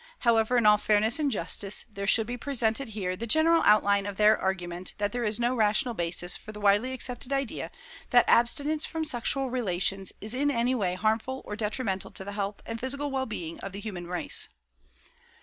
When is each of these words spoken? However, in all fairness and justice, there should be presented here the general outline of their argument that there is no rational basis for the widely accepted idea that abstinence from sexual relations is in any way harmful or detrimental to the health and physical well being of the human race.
However, 0.21 0.57
in 0.57 0.65
all 0.65 0.79
fairness 0.79 1.19
and 1.19 1.29
justice, 1.29 1.85
there 1.87 2.07
should 2.07 2.25
be 2.25 2.35
presented 2.35 2.87
here 2.89 3.15
the 3.15 3.27
general 3.27 3.61
outline 3.67 4.07
of 4.07 4.17
their 4.17 4.35
argument 4.35 4.95
that 4.97 5.11
there 5.11 5.23
is 5.23 5.39
no 5.39 5.53
rational 5.55 5.93
basis 5.93 6.35
for 6.35 6.51
the 6.51 6.59
widely 6.59 6.91
accepted 6.91 7.31
idea 7.31 7.69
that 8.09 8.25
abstinence 8.27 8.83
from 8.83 9.05
sexual 9.05 9.51
relations 9.51 10.11
is 10.19 10.33
in 10.33 10.49
any 10.49 10.73
way 10.73 10.95
harmful 10.95 11.43
or 11.45 11.55
detrimental 11.55 12.09
to 12.13 12.23
the 12.25 12.31
health 12.31 12.63
and 12.65 12.79
physical 12.79 13.11
well 13.11 13.27
being 13.27 13.59
of 13.59 13.73
the 13.73 13.79
human 13.79 14.07
race. 14.07 14.47